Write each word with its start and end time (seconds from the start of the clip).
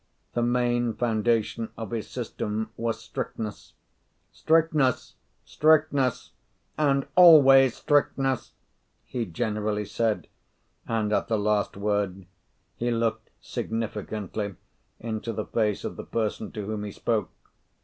The 0.33 0.41
main 0.41 0.95
foundation 0.95 1.69
of 1.77 1.91
his 1.91 2.09
system 2.09 2.71
was 2.75 2.99
strictness. 2.99 3.73
"Strictness, 4.31 5.13
strictness, 5.45 6.31
and 6.75 7.05
always 7.15 7.75
strictness!" 7.75 8.53
he 9.05 9.27
generally 9.27 9.85
said; 9.85 10.27
and 10.87 11.13
at 11.13 11.27
the 11.27 11.37
last 11.37 11.77
word 11.77 12.25
he 12.77 12.89
looked 12.89 13.29
significantly 13.41 14.55
into 14.99 15.31
the 15.33 15.45
face 15.45 15.83
of 15.83 15.97
the 15.97 16.03
person 16.03 16.51
to 16.53 16.65
whom 16.65 16.83
he 16.83 16.91
spoke. 16.91 17.29